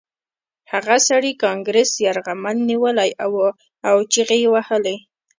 [0.71, 3.35] هغه سړي کانګرس یرغمل نیولی و
[3.89, 4.95] او چیغې یې وهلې